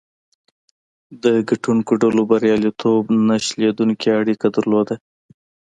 [1.23, 4.95] د ګټونکو ډلو بریالیتوب نه شلېدونکې اړیکه درلوده.